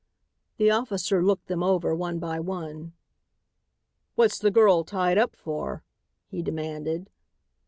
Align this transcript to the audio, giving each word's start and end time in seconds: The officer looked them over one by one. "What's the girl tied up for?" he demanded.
The 0.57 0.71
officer 0.71 1.21
looked 1.23 1.45
them 1.45 1.61
over 1.61 1.93
one 1.93 2.17
by 2.17 2.39
one. 2.39 2.93
"What's 4.15 4.39
the 4.39 4.49
girl 4.49 4.83
tied 4.83 5.19
up 5.19 5.35
for?" 5.35 5.83
he 6.25 6.41
demanded. 6.41 7.11